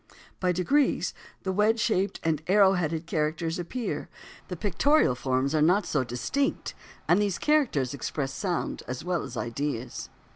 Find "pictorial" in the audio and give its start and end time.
4.55-5.13